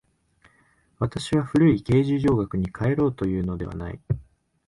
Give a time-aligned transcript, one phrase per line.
[0.97, 3.99] 私は古い形而上学に還ろうというのではない。